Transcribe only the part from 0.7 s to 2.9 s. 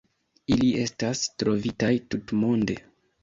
estas trovitaj tutmonde.